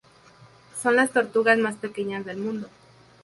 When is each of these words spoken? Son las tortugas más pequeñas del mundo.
Son 0.81 0.95
las 0.95 1.11
tortugas 1.11 1.59
más 1.59 1.75
pequeñas 1.75 2.25
del 2.25 2.37
mundo. 2.39 2.67